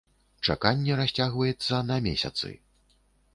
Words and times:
Чаканне 0.47 0.95
расцягваецца 1.01 1.83
на 1.91 1.99
месяцы. 2.07 2.51